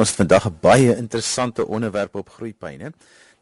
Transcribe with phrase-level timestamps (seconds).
[0.00, 2.92] Ons vandag 'n baie interessante onderwerp op groeipyne.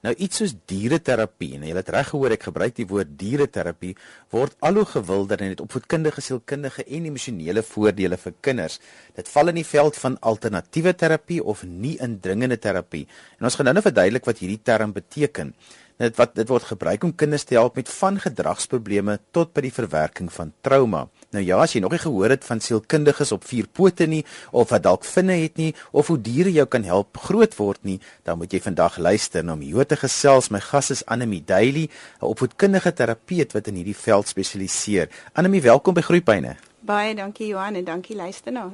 [0.02, 3.96] Nou iets soos diereterapie, en jy het reg gehoor ek gebruik die woord diereterapie,
[4.30, 8.80] word al hoe gewilder en het opvoedkundige, sielkundige en emosionele voordele vir kinders.
[9.14, 13.06] Dit val in die veld van alternatiewe terapie of nie indringende terapie.
[13.38, 15.54] En ons gaan nou-nou verduidelik wat hierdie term beteken
[15.98, 19.74] dit wat dit word gebruik om kinders te help met van gedragsprobleme tot by die
[19.74, 21.08] verwerking van trauma.
[21.36, 24.22] Nou ja, as jy nog nie gehoor het van sielkundiges op vier pote nie
[24.56, 27.98] of wat dalk vinne het nie of hoe diere jou kan help groot word nie,
[28.24, 30.48] dan moet jy vandag luister na my te gesels.
[30.48, 31.90] My gas is Anemie Daily,
[32.22, 35.08] 'n opvoedkundige terapeut wat in hierdie veld spesialiseer.
[35.34, 36.56] Anemie, welkom by Groepyne.
[36.80, 38.72] Baie dankie Johan en dankie luisteraar.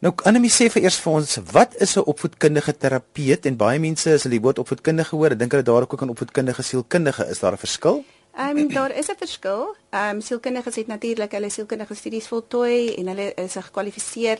[0.00, 4.12] Nou Annelie sê vir eers vir ons, wat is 'n opvoedkundige terapeut en baie mense
[4.12, 7.28] as hulle die woord opvoedkundige hoor, dink hulle daar ook aan opvoedkundige sielkundige.
[7.28, 8.04] Is daar 'n verskil?
[8.36, 9.76] Ehm um, daar is 'n verskil.
[9.90, 14.38] Ehm um, sielkundiges het natuurlik hulle sielkundige studies voltooi en hulle is gekwalifiseer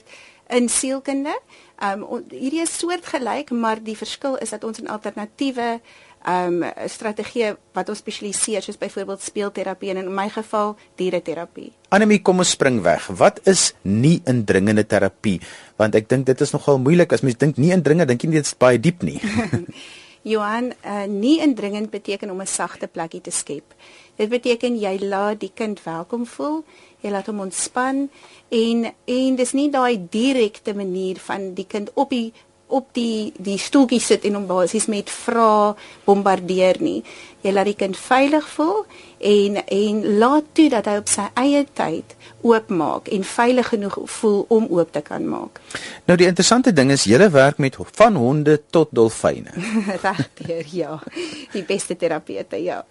[0.48, 1.40] in sielkunde.
[1.78, 5.80] Ehm um, hierdie is soortgelyk, maar die verskil is dat ons 'n alternatiewe
[6.24, 11.72] ehm um, strategie wat ons spesialiseer soos byvoorbeeld speelterapie en in my geval diereterapie.
[11.88, 13.06] Anemie, kom ons spring weg.
[13.06, 15.40] Wat is nie indringende terapie?
[15.76, 18.44] Want ek dink dit is nogal moeilik as mens dink nie indringend, dink jy dit
[18.44, 19.20] is baie diep nie.
[20.26, 23.74] Johan, uh, nie indringend beteken om 'n sagte plekkie te skep.
[24.16, 26.64] Dit beteken jy laat die kind welkom voel,
[27.00, 28.10] jy laat hom ontspan
[28.48, 32.32] en en dis nie daai direkte manier van die kind op die
[32.66, 35.74] op die die stoeltjie sit en hom basies met vrae
[36.04, 37.04] bombardeer nie.
[37.42, 38.86] Jy laat die kind veilig voel
[39.18, 44.44] en en laat toe dat hy op sy eie tyd oopmaak en veilig genoeg voel
[44.48, 45.60] om oop te kan maak.
[46.06, 49.52] Nou die interessante ding is julle werk met van honde tot dolfyne.
[50.06, 51.00] Regtig ja.
[51.52, 52.84] Die beste terapeute ja.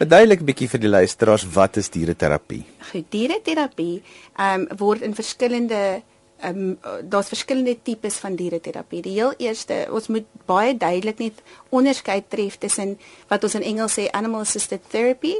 [0.00, 2.64] Verduidelik 'n bietjie vir die luisteraars wat is diereterapie?
[3.08, 4.02] Diereterapie
[4.36, 6.02] ehm um, word in verskillende
[6.44, 9.02] um, daar's verskillende tipes van diereterapie.
[9.02, 13.98] Die heel eerste, ons moet baie duidelik net onderskei tref tussen wat ons in Engels
[13.98, 15.34] sê animal assisted therapy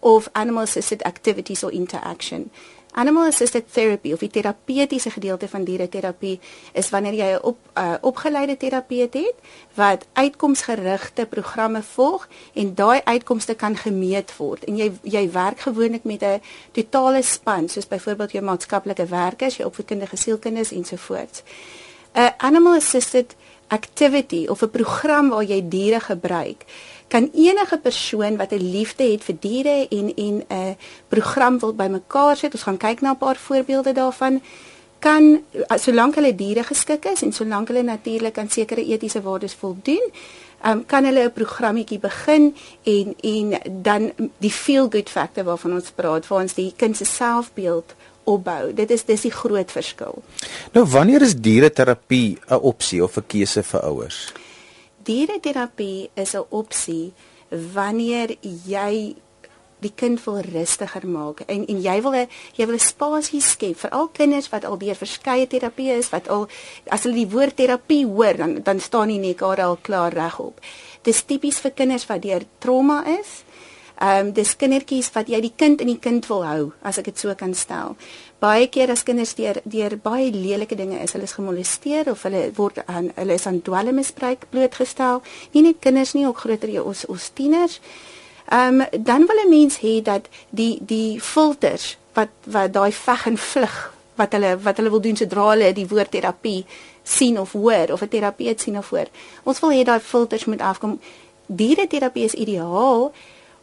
[0.00, 2.50] of animal assisted activities or interaction.
[2.96, 6.38] Animal assisted therapy of die terapeutiese gedeelte van diereterapie
[6.72, 9.36] is wanneer jy 'n op, uh, opgeleide terapeut het
[9.74, 16.04] wat uitkomsgerigte programme volg en daai uitkomste kan gemeet word en jy jy werk gewoonlik
[16.04, 16.40] met 'n
[16.72, 21.42] totale span soos byvoorbeeld jou maatskaplike werkers, jou opvoedkundige sielkinders ensovoorts.
[22.14, 23.36] 'n Animal assisted
[23.68, 26.64] activity of 'n program waar jy diere gebruik
[27.08, 30.76] kan enige persoon wat 'n liefde het vir diere en en 'n
[31.08, 32.52] program wil bymekaar sit.
[32.52, 34.42] Ons gaan kyk na 'n paar voorbeelde daarvan.
[34.98, 35.42] Kan
[35.74, 40.12] solank hulle diere geskik is en solank hulle natuurlik aan sekere etiese waardes voldoen,
[40.64, 45.90] um, kan hulle 'n programmetjie begin en en dan die feel good factor waarvan ons
[45.90, 47.94] praat, waar ons die kind se selfbeeld
[48.24, 48.74] opbou.
[48.74, 50.22] Dit is dis die groot verskil.
[50.72, 54.32] Nou wanneer is diereterapie 'n opsie of 'n keuse vir ouers?
[55.06, 57.12] Diereterapie is 'n opsie
[57.50, 59.16] wanneer jy
[59.84, 63.76] die kind wil rustiger maak en en jy wil 'n jy wil 'n spasie skep
[63.76, 66.48] vir al kinders wat al deur verskeie terapieë is wat al
[66.88, 70.60] as hulle die woord terapie hoor dan dan staan die nek al klaar regop.
[71.02, 73.44] Dis tipies vir kinders wat deur trauma is.
[73.96, 77.04] Ehm um, dis kindertjies wat jy die kind in die kind wil hou, as ek
[77.04, 77.96] dit so kan stel.
[78.38, 82.50] Baie keer as kinders deur deur baie lelike dinge is, hulle is gemolesteer of hulle
[82.56, 85.22] word aan hulle is aan dwelmmisbruik blootgestel.
[85.52, 87.80] Nie net kinders nie, ook groter ons ons tieners.
[88.46, 93.26] Ehm um, dan wil 'n mens hê dat die die filters wat wat daai veg
[93.26, 96.64] en vlug wat hulle wat hulle wil doen sodra hulle die woord terapie
[97.02, 99.08] sien of hoor of 'n terapeut sien of hoor.
[99.44, 101.00] Ons wil hê daai filters moet afkom.
[101.46, 103.12] Diereterapie is ideaal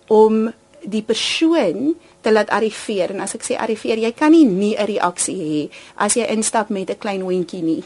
[0.08, 3.14] om die persoon te laat arriveer.
[3.14, 6.70] En as ek sê arriveer jy kan nie nie 'n reaksie hê as jy instap
[6.70, 7.84] met 'n klein hondjie nie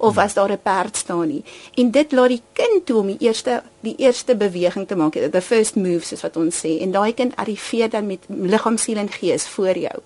[0.00, 1.44] of as daar 'n perd staan nie.
[1.74, 5.42] En dit laat die kind toe om die eerste die eerste beweging te maak the
[5.42, 6.80] first move soos wat ons sê.
[6.80, 9.98] En daai kind arriveer dan met liggaam siel en gees voor jou.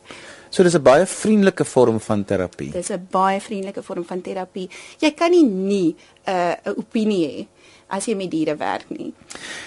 [0.48, 2.70] So dis 'n baie vriendelike vorm van terapie.
[2.70, 4.70] Dis 'n baie vriendelike vorm van terapie.
[4.98, 7.46] Jy kan nie nie 'n uh, 'n opinie hê
[7.88, 9.12] as jy met diere werk nie.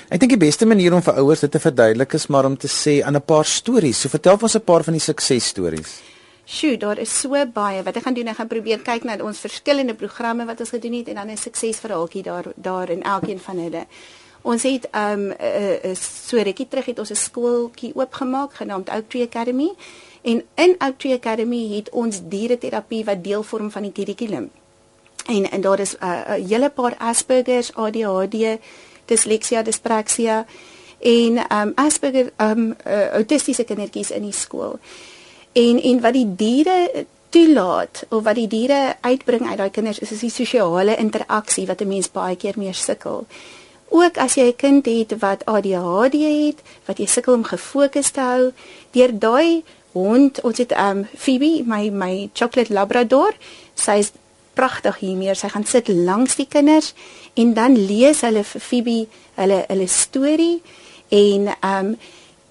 [0.09, 2.67] Ek dink die beste manier om vir ouers dit te verduidelik is maar om te
[2.67, 4.01] sê aan 'n paar stories.
[4.01, 6.01] So vertel ons 'n paar van die suksesstories.
[6.45, 8.27] Sjoe, daar is so baie wat ek gaan doen.
[8.27, 11.37] Ek gaan probeer kyk na ons verskillende programme wat ons gedoen het en dan 'n
[11.37, 13.85] suksesverhaaltjie daar daar in elkeen van hulle.
[14.43, 18.89] Ons het um 'n uh, uh, so rukkie terug het ons 'n skooltjie oopgemaak genaamd
[18.89, 19.69] Oak Tree Academy
[20.21, 24.49] en in Oak Tree Academy het ons diereterapie wat deel vorm van die kurrikulum
[25.27, 28.59] en en daar is 'n uh, uh, hele paar Asperger's, ADHD,
[29.05, 30.45] disleksia, dispraksia
[30.99, 34.79] en um Asperger um uh, autistiese kindertjies in die skool.
[35.53, 40.11] En en wat die diere toelaat of wat die diere uitbring uit daai kinders is
[40.11, 43.25] is die sosiale interaksie wat 'n mens baie keer mee sukkel.
[43.89, 48.19] Ook as jy 'n kind het wat ADHD het, wat jy sukkel om gefokus te
[48.19, 48.51] hou,
[48.91, 53.33] deur daai hond, ons het um Phoebe, my my chocolate labrador,
[53.75, 54.11] sy's
[54.57, 55.35] pragtig hiermee.
[55.37, 56.93] Sy gaan sit langs die kinders
[57.37, 58.99] en dan lees hulle vir Phoebe
[59.37, 60.61] hulle hulle storie
[61.13, 61.97] en um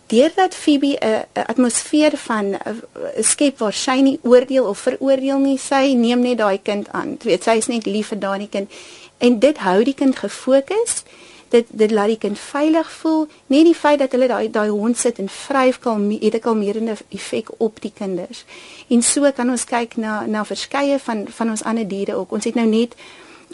[0.06, 2.82] deurdat Phoebe 'n atmosfeer van 'n
[3.23, 7.17] skep waar sy nie oordeel of veroordeel nie, sy neem net daai kind aan.
[7.19, 8.70] Jy weet, sy is net lief vir daai kind
[9.19, 11.02] en dit hou die kind gefokus.
[11.49, 13.27] Dit dit laat die kind veilig voel.
[13.47, 16.97] Nie die feit dat hulle daai daai hond sit en vryf kalm het 'n kalmerende
[17.09, 18.45] effek op die kinders.
[18.89, 22.33] En so kan ons kyk na na verskeie van van ons ander diere ook.
[22.33, 22.95] Ons het nou net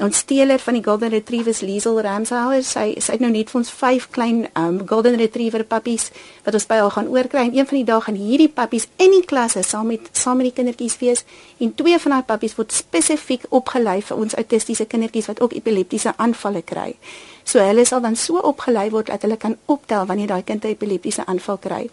[0.00, 3.73] ons steeler van die golden retrievers Liesel Ramshauer sy sy het nou net vir ons
[3.77, 6.09] vyf klein um, golden retriever puppies
[6.47, 9.12] wat ons by haar gaan oorkry en een van die dae gaan hierdie puppies in
[9.12, 11.25] die klasse saam met saam met die kindertjies wees
[11.61, 16.17] en twee van daai puppies word spesifiek opgelei vir ons autistiese kindertjies wat ook epileptiese
[16.17, 16.94] aanvalle kry.
[17.44, 20.73] So hulle sal dan so opgelei word dat hulle kan optel wanneer daai kind 'n
[20.73, 21.91] epileptiese aanval kry.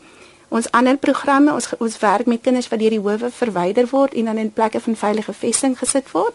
[0.50, 4.26] Ons ander programme, ons ons werk met kinders wat deur die howe verwyder word en
[4.26, 6.34] dan in plekke van veilige vesting gesit word.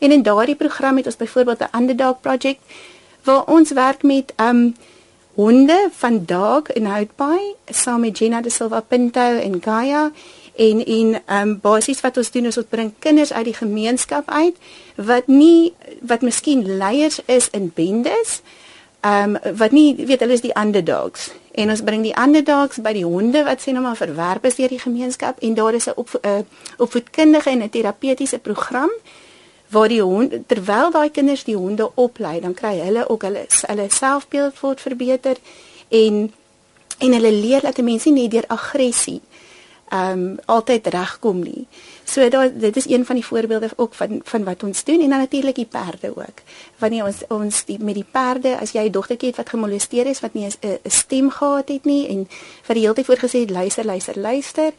[0.00, 2.60] En in daardie program het ons byvoorbeeld 'n underdog project
[3.22, 4.76] waar ons werk met um
[5.34, 10.10] honde van Dog in Houtbaai saam met Gina de Silva Pinto en Gaia.
[10.56, 14.56] En en um basies wat ons doen is ons bring kinders uit die gemeenskap uit
[14.94, 18.40] wat nie wat miskien leiers is in bendes
[19.00, 23.04] um wat nie weet hulle is die underdogs en ons bring die underdogs by die
[23.04, 26.20] honde wat sê nou maar verwerp is deur die gemeenskap en daar is 'n op,
[26.22, 26.38] uh,
[26.76, 28.90] opvoedkundige en 'n terapeutiese program
[29.70, 33.86] waar die hond terwyl daai kinders die honde oplei, dan kry hulle ook hulle hulle
[33.88, 35.36] selfbeeld word verbeter
[35.88, 36.32] en
[36.98, 39.20] en hulle leer dat mense nie deur aggressie
[39.90, 41.66] ehm um, altyd regkom nie.
[42.04, 45.08] So daar dit is een van die voorbeelde ook van van wat ons doen en
[45.08, 46.42] dan natuurlik die perde ook.
[46.78, 50.20] Wanneer ons ons die met die perde, as jy 'n dogtertjie het wat gemolesteer is
[50.20, 52.28] wat nie 'n stem gehad het nie en
[52.62, 54.72] vir die hele tyd voorgesê het luister, luister, luister,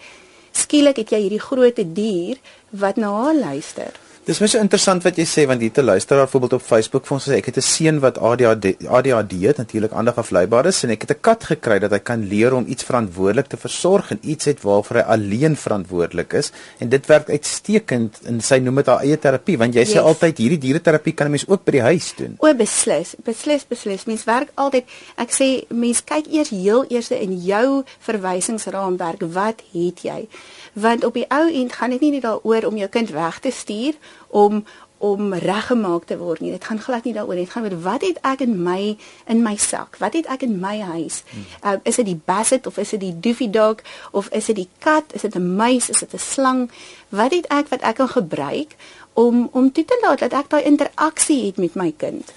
[0.51, 2.37] skielik het jy hierdie groot dier
[2.69, 3.91] wat na haar luister.
[4.21, 7.15] Dis baie interessant wat jy sê want hier te luister daar byvoorbeeld op Facebook vir
[7.15, 10.91] ons sê ek het 'n seun wat ADHD ADHD het natuurlik aandag afleibaar is en
[10.91, 14.19] ek het 'n kat gekry dat hy kan leer om iets verantwoordelik te versorg en
[14.21, 18.85] iets het waarvoor hy alleen verantwoordelik is en dit werk uitstekend en sy noem dit
[18.85, 19.93] haar eie terapie want jy yes.
[19.95, 22.35] sê altyd hierdie diereterapie kan 'n mens ook by die huis doen.
[22.37, 24.05] O beslis, beslis beslis.
[24.05, 24.85] Mens werk altyd
[25.17, 30.27] ek sê mens kyk eers heel eers in jou verwysingsraamwerk wat het jy?
[30.73, 33.51] Want op die ou end gaan dit nie net daaroor om jou kind weg te
[33.51, 33.93] stuur
[34.27, 34.63] om
[35.01, 36.51] om reggemaak te word nie.
[36.53, 37.45] Dit gaan glad nie daaroor nie.
[37.45, 39.97] Dit gaan oor wat het ek in my in my sak?
[39.97, 41.23] Wat het ek in my huis?
[41.31, 41.45] Hmm.
[41.65, 43.81] Uh, is dit die basset of is dit die doofy dog
[44.11, 45.13] of is dit die kat?
[45.17, 45.89] Is dit 'n muis?
[45.89, 46.69] Is dit 'n slang?
[47.09, 48.75] Wat het ek wat ek kan gebruik
[49.13, 52.31] om om toe te laat dat ek daai interaksie het met my kind?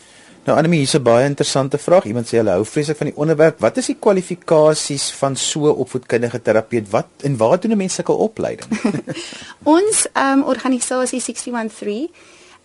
[0.44, 2.04] Nou Annelie, hier's 'n baie interessante vraag.
[2.04, 3.60] Iemand sê hulle hou vreeslik van die onderwerp.
[3.60, 6.90] Wat is die kwalifikasies van so 'n opvoedkundige terapeut?
[6.90, 8.68] Wat en waar doen mense sulke opleiding?
[9.78, 12.10] Ons um, organisasie 613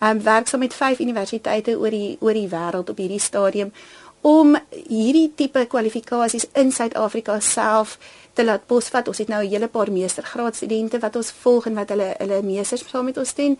[0.00, 3.72] um, werk saam met vyf universiteite oor die oor die wêreld op hierdie stadium
[4.20, 4.56] om
[4.88, 7.98] hierdie tipe kwalifikasies in Suid-Afrika self
[8.32, 9.08] te laat posvat.
[9.08, 12.84] Ons het nou 'n hele paar meestergraadstudente wat ons volg en wat hulle hulle meesters
[12.88, 13.58] saam met ons doen.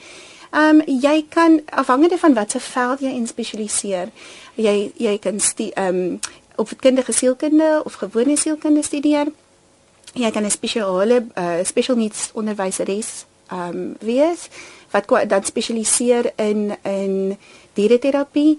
[0.51, 4.09] Ehm um, jy kan afhangende van watter veld jy in spesialiseer.
[4.55, 6.19] Jy jy kan ehm um,
[6.57, 9.27] op kinderlike sielkunde of gewone sielkunde studeer.
[10.13, 14.49] Jy kan 'n spesiale uh, special needs onderwyseres ehm um, wees
[14.91, 17.37] wat dan spesialiseer in in
[17.73, 18.59] diereterapie.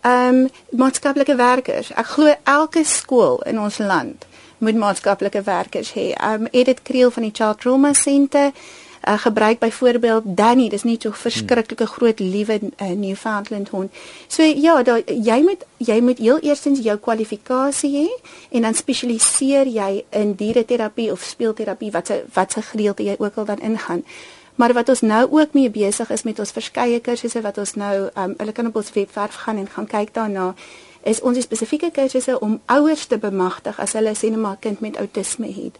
[0.00, 1.90] Ehm um, maatskaplike werkers.
[1.92, 4.26] Ek glo elke skool in ons land
[4.58, 6.12] moet maatskaplike werkers hê.
[6.12, 8.52] Ehm um, Edith Kriel van die Child Trauma Centre
[9.08, 13.92] uh, gebruik byvoorbeeld Danny, dis nie so verskriklike groot liewe uh, Newfoundland hond.
[14.28, 18.06] So ja, da, jy moet jy moet heel eerstens jou kwalifikasie hê
[18.50, 23.36] en dan spesialiseer jy in diereterapie of speelterapie wat se wat se gedeelte jy ook
[23.36, 24.02] al dan ingaan.
[24.56, 28.08] Maar wat ons nou ook mee besig is met ons verskeie kursusse wat ons nou
[28.08, 30.54] um, hulle kan op ons webwerf gaan en gaan kyk daarna
[31.06, 34.80] is ons spesifieke kursusse om ouers te bemagtig as hulle sê net maar 'n kind
[34.80, 35.76] met outisme het.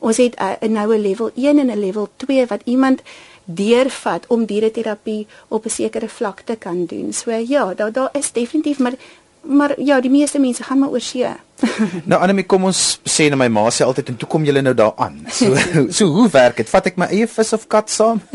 [0.00, 3.02] Ons het uh, 'n noue level 1 en 'n level 2 wat iemand
[3.44, 7.12] deurvat om diereterapie op 'n sekere vlak te kan doen.
[7.12, 8.94] So ja, daar daar is definitief maar
[9.40, 11.28] maar ja, die meeste mense gaan maar oor see.
[12.10, 14.74] nou Annelie, kom ons sê na my ma sê altyd en toe kom julle nou
[14.74, 15.24] daaraan.
[15.32, 15.56] So
[15.96, 16.68] so hoe werk dit?
[16.68, 18.20] Vat ek my eie vis of kat saam?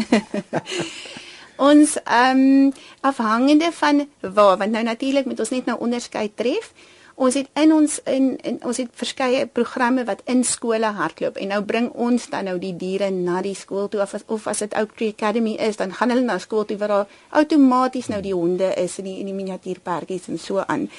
[1.69, 6.73] ons ehm um, afhangende van waar want nou natuurlik met ons net nou onderskeid tref
[7.15, 11.53] Ons het in ons in, in ons het verskeie programme wat in skole hardloop en
[11.53, 14.59] nou bring ons dan nou die diere na die skool toe of as, of as
[14.65, 18.19] dit Oak Tree Academy is, dan gaan hulle na skool toe waar daar outomaties nou
[18.21, 20.89] die honde is in die in die miniatuurperkies en so aan.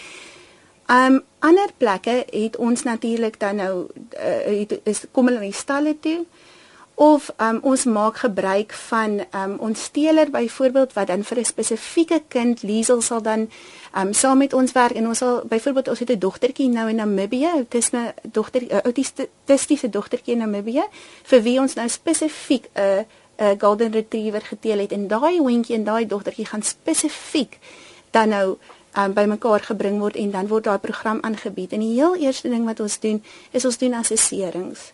[0.88, 3.72] Um ander plekke het ons natuurlik dan nou
[4.16, 6.22] uh, het, is kom hulle na die stalle toe
[6.96, 12.22] of um, ons maak gebruik van um, ons steeler byvoorbeeld wat dan vir 'n spesifieke
[12.28, 13.50] kind Liesel sal dan
[13.98, 14.96] um, saam met ons werk.
[14.96, 17.66] En ons sal byvoorbeeld ons het 'n dogtertjie nou in Namibië.
[17.68, 20.84] Dis 'n dogter autistiese dogtertjie in Namibië
[21.22, 23.04] vir wie ons nou spesifiek 'n
[23.36, 24.92] 'n golden retriever geteel het.
[24.92, 27.58] En daai hondjie en daai dogtertjie gaan spesifiek
[28.10, 28.56] dan nou
[28.98, 31.72] um, bymekaar gebring word en dan word daai program aangebied.
[31.72, 34.92] En die heel eerste ding wat ons doen is ons doen assesserings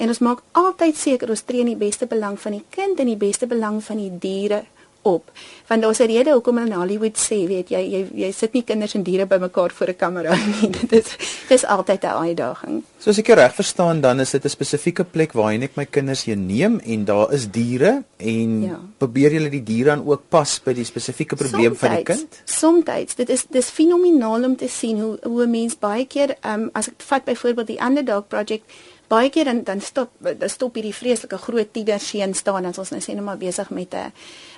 [0.00, 3.10] En ons maak altyd seker ons tree in die beste belang van die kind en
[3.10, 4.62] die beste belang van die diere
[5.02, 5.30] op.
[5.66, 8.62] Want daar's 'n rede hoekom hulle in Hollywood sê, weet jy, jy jy sit nie
[8.62, 10.70] kinders en diere bymekaar voor 'n kamera nie.
[10.70, 11.16] Dit is
[11.48, 12.82] dis altyd 'n uitdaging.
[12.98, 15.84] So as ek jou reg verstaan, dan is dit 'n spesifieke plek waarheen ek my
[15.84, 18.80] kinders heen neem en daar is diere en ja.
[18.98, 22.42] probeer julle die diere dan ook pas by die spesifieke probleem sometids, van die kind?
[22.44, 26.88] Soms dit is dis fenomenaal om te sien hoe hoe mense baie keer, um, as
[26.88, 28.64] ek vat byvoorbeeld die Underdog project
[29.10, 33.00] baie keer dan dan stop dan stop hierdie vreeslike groot tienerseun staan as ons nou
[33.02, 34.12] sê net maar besig met 'n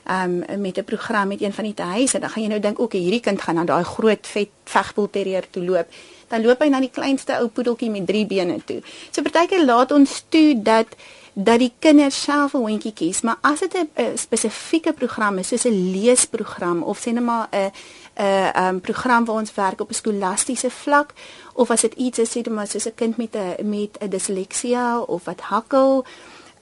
[0.04, 2.80] ehm um, met 'n program met een van die huise dan gaan jy nou dink
[2.80, 5.86] ook hierdie kind gaan na daai groot vet vegpoel terrier toe loop.
[6.28, 8.80] Dan loop hy na die kleinste ou poedeltjie met drie bene toe.
[9.10, 10.86] So partykeer laat ons toe dat
[11.32, 15.64] dat die kinders self 'n hondjie kies maar as dit 'n spesifieke program is soos
[15.64, 17.70] 'n leesprogram of sê net maar 'n
[18.16, 21.12] 'n um, program waar ons werk op 'n skolastiese vlak
[21.52, 24.08] of as dit iets is sê dit maar soos 'n kind met 'n met 'n
[24.08, 26.04] disleksia of wat hakkel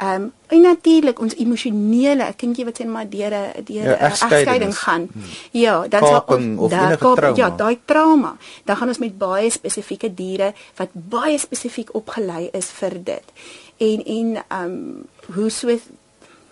[0.01, 3.89] Ehm um, en natuurlik ons emosionele, 'n kindjie wat sê maar deur 'n deur 'n
[3.89, 5.09] ja, egskeiding gaan.
[5.13, 5.23] Hmm.
[5.51, 8.37] Ja, dan sal ons daar kom ja, daai trauma.
[8.65, 13.27] Dan gaan ons met baie spesifieke diere wat baie spesifiek opgelei is vir dit.
[13.77, 15.79] En en ehm um, hoe so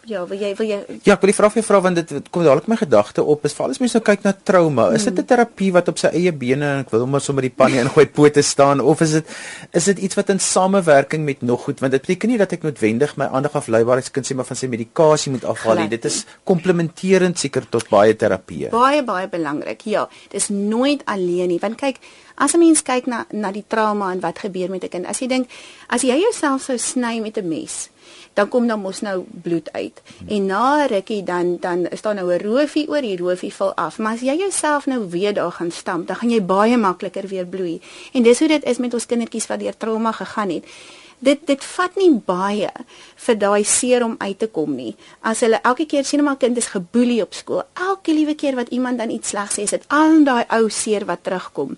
[0.08, 2.68] Ja, wil jy wil jy Ja, ek wil vra vir vra want dit kom dadelik
[2.70, 3.44] my gedagte op.
[3.44, 5.28] Is veral as mens nou kyk na trauma, is dit 'n hmm.
[5.28, 8.06] terapie wat op sy eie bene en ek wil hom maar sommer die panne ingooi
[8.06, 9.26] pote staan of is dit
[9.72, 12.62] is dit iets wat in samewerking met nog goed want dit beteken nie dat ek
[12.62, 15.88] noodwendig my aandag afleibaarheidskind sê maar van sy medikasie moet afhaal nie.
[15.88, 18.70] Dit is komplementerend seker tot baie terapieë.
[18.70, 19.84] Baie baie belangrik.
[19.84, 22.00] Ja, dis nooit alleen nie want kyk
[22.38, 25.18] As 'n mens kyk na na die trauma en wat gebeur met 'n kind, as
[25.18, 25.50] jy dink
[25.88, 27.90] as jy jouself sou sny met 'n mes,
[28.32, 30.02] dan kom dan mos nou bloed uit.
[30.28, 33.98] En na rukkie dan dan is daar nou 'n roofie oor, die roofie val af.
[33.98, 37.46] Maar as jy jouself nou weer daar gaan stamp, dan gaan jy baie makliker weer
[37.46, 37.80] bloei.
[38.12, 40.64] En dis hoe dit is met ons kindertjies wat deur trauma gegaan het
[41.18, 42.70] dit dit vat nie baie
[43.26, 44.94] vir daai seer om uit te kom nie.
[45.26, 48.70] As hulle elke keer sien maar kind is geboelie op skool, elke liewe keer wat
[48.74, 51.76] iemand dan iets sleg sê, is dit al daai ou seer wat terugkom.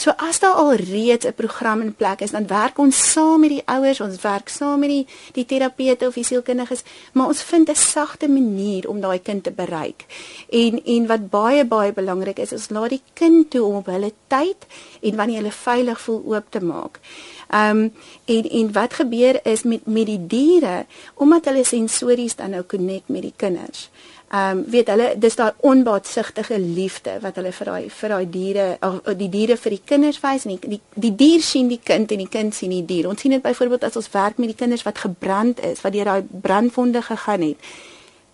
[0.00, 3.50] So as daar al reeds 'n program in plek is, dan werk ons saam met
[3.50, 6.82] die ouers, ons werk saam met die die terapeute of die sielkundiges,
[7.12, 10.04] maar ons vind 'n sagte manier om daai kind te bereik.
[10.48, 14.12] En en wat baie baie belangrik is, is laat die kind toe om op hulle
[14.28, 14.66] tyd
[15.00, 17.00] en wanneer hulle veilig voel oop te maak.
[17.50, 17.92] Ehm um,
[18.24, 23.08] en en wat gebeur is met met die diere omdat hulle sensories dan nou connect
[23.08, 23.90] met die kinders.
[24.28, 28.66] Ehm um, weet hulle dis daai onbaatsigtige liefde wat hulle vir daai vir daai diere
[28.80, 32.12] of die diere vir die kinders wys en die, die die dier sien die kind
[32.12, 33.08] en die kind sien die dier.
[33.08, 36.04] Ons sien dit byvoorbeeld as ons werk met die kinders wat gebrand is, wat deur
[36.04, 37.74] daai brandwonde gegaan het.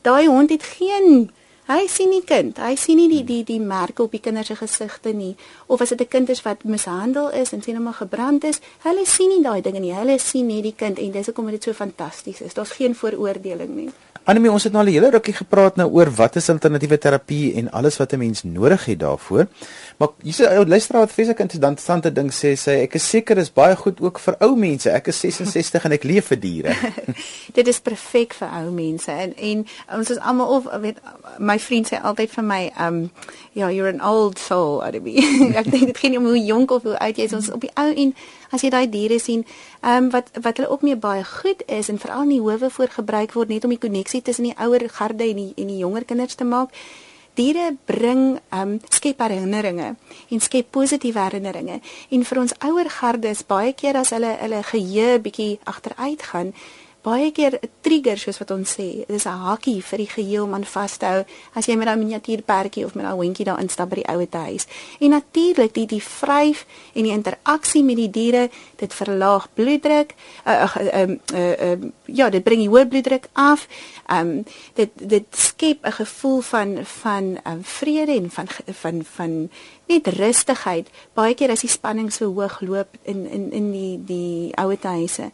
[0.02, 1.30] Daai hond het geen
[1.66, 4.54] Hy sien nie kind, hy sien nie die die die merke op die kinders se
[4.54, 5.32] gesigte nie
[5.66, 9.04] of as dit 'n kind is wat mishandel is en sien hom gebrand is, hulle
[9.04, 9.92] sien nie daai dinge nie.
[9.92, 12.54] Hulle sien net die kind en dis hoekom dit so fantasties is.
[12.54, 13.90] Daar's geen vooroordeling nie.
[14.26, 17.54] Anemie, ons het nou al 'n hele rukkie gepraat nou oor wat is alternatiewe terapie
[17.54, 19.47] en alles wat 'n mens nodig het daarvoor.
[19.97, 23.52] Maar hier's 'n ou luisteraar wat vreeslik interessante ding sê, sê ek is seker is
[23.52, 24.90] baie goed ook vir ou mense.
[24.90, 26.75] Ek is 66 en ek leef vir diere.
[27.52, 29.66] Dit is perfek vir ou mense en en
[29.99, 30.99] ons is almal of weet
[31.38, 33.11] my vriend sê altyd vir my, um
[33.52, 35.23] ja, you're an old soul, Anemie.
[35.61, 37.61] ek dink dit gaan nie om hoe jonk of hoe oud jy is, ons op
[37.61, 38.14] die ou en
[38.50, 39.45] as jy daai diere sien,
[39.83, 42.88] um, wat wat hulle ook mee baie goed is en veral in die howe voor
[42.88, 46.04] gebruik word net om die koneksie tussen die ouer garde en die en die jonger
[46.04, 46.73] kinders te maak.
[47.37, 49.90] Diere bring ehm um, skep herinneringe
[50.30, 51.80] en skep positiewe herinneringe.
[52.11, 56.54] En vir ons ouer garde is baie keer as hulle hulle geheue bietjie agteruit gaan,
[57.07, 59.07] baie keer 'n trigger soos wat ons sê.
[59.07, 61.87] Dit is 'n hakkie vir die geheel om aan vas te hou as jy met
[61.87, 64.67] daai miniatuurperdjie of met daai hondjie daar instap by die ouete huis.
[65.01, 70.15] En natuurlik die die vryf en die interaksie met die diere, dit verlaag bloeddruk.
[70.47, 73.69] Uh, uh, uh, uh, uh, ja, dit bring die hoë bloeddruk af.
[74.11, 74.45] Um
[74.75, 78.47] dit dit skep 'n gevoel van van um, vrede en van
[78.83, 79.51] van van
[79.87, 80.90] net rustigheid.
[81.14, 85.31] Baie keer as die spanning so hoog loop in in in die die ouete huise.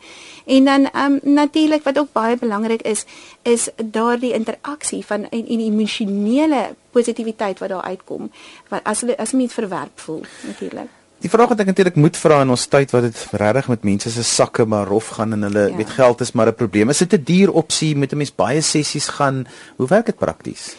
[0.47, 3.04] En dan um natuurlik wat ook baie belangrik is,
[3.42, 8.30] is daardie interaksie van en, en emosionele positiwiteit wat daar uitkom.
[8.68, 10.90] Wat as hulle as mens verwerp voel natuurlik.
[11.23, 14.11] Die vraag wat ek natuurlik moet vra in ons tyd wat dit regtig met mense
[14.11, 15.76] se sakke maar rof gaan en hulle ja.
[15.78, 16.90] met geld is maar 'n probleem.
[16.90, 19.47] Is dit 'n duur opsie met 'n mens baie sessies gaan?
[19.76, 20.75] Hoe werk dit prakties?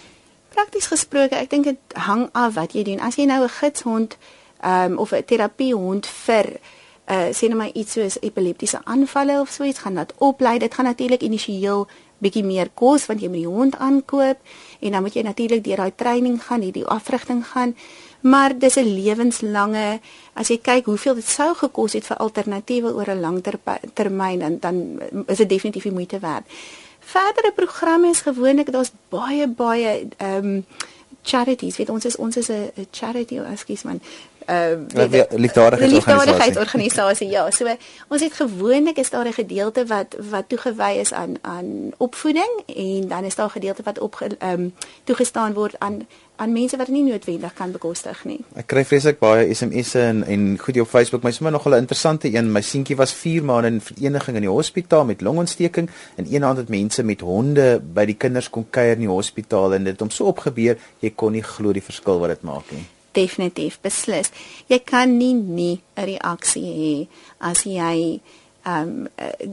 [0.53, 3.01] Prakties gesproke, ek dink dit hang af wat jy doen.
[3.01, 4.17] As jy nou 'n gidshond
[4.62, 6.60] um, of 'n terapiehond vir
[7.10, 10.60] uh sê net maar iets soos epileptiese aanvalle of so iets gaan dit oplei.
[10.60, 14.38] Dit gaan natuurlik initieel bietjie meer kos want jy moet die hond aankoop
[14.79, 17.75] en dan moet jy natuurlik deur daai training gaan, hierdie afrigting gaan.
[18.22, 20.00] Maar dis 'n lewenslange
[20.33, 23.60] as jy kyk hoeveel dit sou gekos het vir alternatiewe oor 'n langer
[23.93, 26.45] termyn dan dan is dit definitief die moeite werd
[27.03, 30.65] verdere programme is gewoonlik daar's baie baie ehm um,
[31.24, 31.77] charities.
[31.77, 34.01] Weet ons is ons is 'n charity ekskuus man.
[34.45, 37.29] Ehm uh, liefdadigheidsorganisasie.
[37.29, 37.75] ja so
[38.07, 43.07] ons het gewoonlik is daar 'n gedeelte wat wat toegewy is aan aan opvoeding en
[43.07, 46.88] dan is daar 'n gedeelte wat op ehm um, toegestaan word aan aan mense wat
[46.88, 48.40] nie noodwendig kan bekostig nie.
[48.58, 52.34] Ek kry vreeslik baie SMS'e en en goed op Facebook, my sommer nog 'n interessante
[52.34, 52.52] een.
[52.52, 56.58] My seentjie was 4 maande in vereniging in die hospitaal met longontsteking en een aand
[56.58, 60.00] het mense met honde by die kinders kom kuier in die hospitaal en dit het
[60.00, 62.86] hom so opgebeur, jy kon nie glo die verskil wat dit maak nie.
[63.12, 64.32] Definitief, beslis.
[64.68, 67.08] Jy kan nie nie 'n reaksie hê
[67.40, 68.20] as jy
[68.65, 69.08] um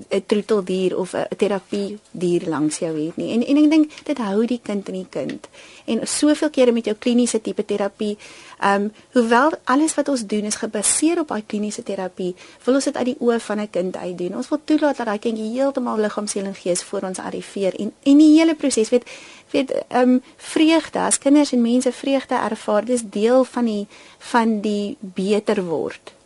[0.09, 3.33] 'n troeteldier of 'n terapie dier langs jou het nie.
[3.33, 5.49] En en ek dink dit hou die kind in die kind.
[5.85, 8.19] En soveel kere met jou kliniese tipe terapie,
[8.65, 12.97] um hoewel alles wat ons doen is gebaseer op daai kliniese terapie, wil ons dit
[12.97, 14.37] uit die oë van 'n kind uit doen.
[14.37, 17.93] Ons wil toelaat dat daai kindjie heeltemal liggaam, siel en gees voor ons arriveer en
[18.03, 19.05] en die hele proses weet
[19.51, 23.87] weet um vreugde as kinders en mense vreugde ervaar, dis deel van die
[24.19, 26.20] van die beter word.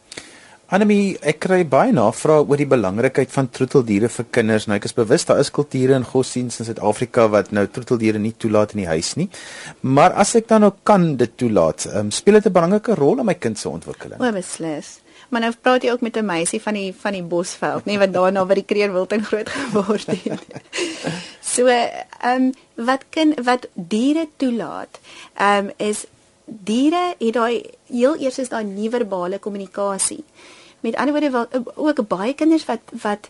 [0.75, 4.65] Anemie, ek kry baie navrae oor die belangrikheid van troeteldiere vir kinders.
[4.67, 8.33] Nou ek is bewus daar is kulture en godsdienste in Suid-Afrika wat nou troeteldiere nie
[8.43, 9.29] toelaat in die huis nie.
[9.87, 13.27] Maar as ek dan nou kan dit toelaat, um, speel dit 'n belangrike rol in
[13.27, 14.19] my kind se ontwikkeling.
[14.19, 14.99] O, beslis.
[15.31, 18.13] Maar nou praat jy ook met 'n meisie van die van die Bosveld, nie wat
[18.13, 20.43] daarna by die Kreerwilten groot geword het.
[21.55, 24.99] so, ehm um, wat kind wat diere toelaat,
[25.39, 26.07] ehm um, is
[26.47, 30.25] diere het daai heel eers is daai nie-verbale kommunikasie.
[30.85, 33.29] Met ander woorde wel ook baie kinders wat wat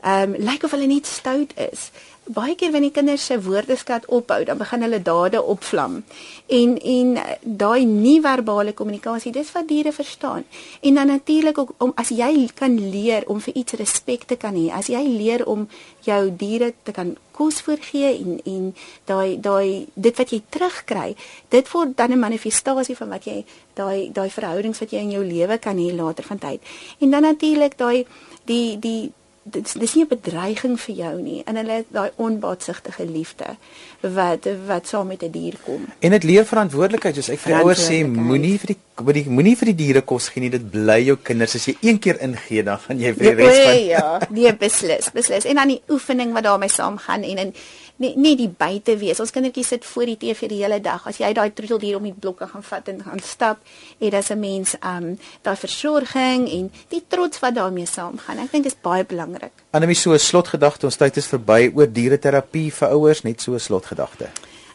[0.00, 1.90] ehm um, lyk of hulle net stout is.
[2.22, 6.04] Baie keer wanneer die kinders se woordeskat ophou, dan begin hulle dade opvlam.
[6.46, 10.44] En en daai nie-verbale kommunikasie, dis wat diere verstaan.
[10.80, 14.54] En dan natuurlik ook om as jy kan leer om vir iets respek te kan
[14.54, 15.66] hê, as jy leer om
[16.06, 18.68] jou diere te kan kos voorgee en en
[19.10, 21.16] daai daai dit wat jy terugkry,
[21.48, 25.24] dit word dan 'n manifestasie van wat jy daai daai verhoudings wat jy in jou
[25.24, 26.60] lewe kan hê later van tyd.
[27.00, 28.06] En dan natuurlik daai
[28.44, 33.56] die die dit dis nie 'n bedreiging vir jou nie en hulle daai onbaatsigtige liefde
[34.00, 35.86] wat wat saam met 'n die dier kom.
[35.98, 37.14] En dit leer verantwoordelikheid.
[37.14, 38.78] Soos ek vir ouers sê, moenie vir die
[39.12, 40.50] die moenie vir die diere kos gee nie.
[40.50, 41.54] Dit bly jou kinders.
[41.54, 45.10] As jy een keer ingee, dan gaan jy vir die res van Ja, nee beslis,
[45.10, 45.44] beslis.
[45.44, 47.54] En dan die oefening wat daarmee saamgaan en en
[47.96, 49.20] nie nie die buite wees.
[49.20, 51.06] Ons kindertjies sit voor die TV die hele dag.
[51.06, 53.58] As jy daai troeteldier om die blokke gaan vat en gaan stap,
[54.00, 58.38] het as 'n mens um daai versorging en die trots wat daarmee saamgaan.
[58.38, 59.52] Ek dink dit is baie belangrik.
[59.70, 60.86] Anemie so 'n slotgedagte.
[60.86, 64.30] Ons tyd is verby oor diereterapie vir ouers, net so 'n slotgedagte.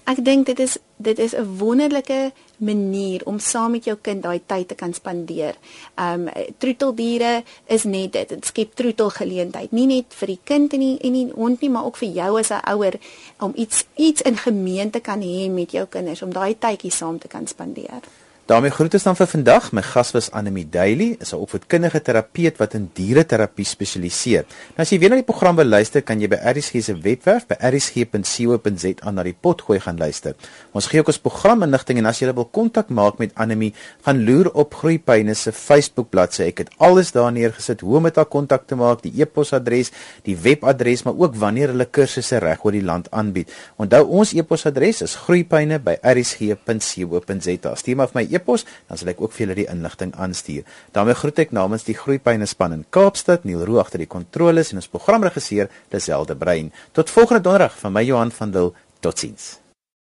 [0.07, 4.39] Ek dink dit is dit is 'n wonderlike manier om saam met jou kind daai
[4.45, 5.55] tyd te kan spandeer.
[5.95, 8.29] Um troeteldiere is net dit.
[8.29, 11.85] Dit skep troetelgeleentheid, nie net vir die kind en die en die hond nie, maar
[11.85, 12.93] ook vir jou as 'n ouer
[13.39, 17.27] om iets iets in gemeente kan hê met jou kinders om daai tydjie saam te
[17.27, 18.01] kan spandeer.
[18.47, 19.65] Daarmee groet ons dan vir vandag.
[19.75, 24.45] My gas was Anemie Daily, is 'n opvoedkundige terapeut wat in diereterapie spesialiseer.
[24.75, 27.47] Nou as jy weer na die program wil luister, kan jy by RSG se webwerf
[27.47, 30.35] by rsg.co.za na die potgooi gaan luister.
[30.71, 33.73] Ons gee ook ons programinligting en as jy wil kontak maak met Anemie,
[34.05, 36.43] gaan loer op Groeipyne se Facebook bladsy.
[36.43, 39.91] Ek het alles daar neergesit hoe om met haar kontak te maak, die e-posadres,
[40.23, 43.51] die webadres, maar ook wanneer hulle kursusse reg oor die land aanbied.
[43.75, 47.75] Onthou ons e-posadres is groeipyne@rsg.co.za.
[47.75, 50.63] Stuur maar vir my e-pos, dan sal ek ook vir julle die inligting aanstuur.
[50.95, 54.81] daarmee groet ek namens die Groepyne span in Kaapstad, Neil Roo agter die kontroles en
[54.81, 56.71] ons programregisseur Liselde Brein.
[56.91, 58.75] Tot volgende donderdag van my Johan van Dil.
[58.99, 59.66] Totsiens.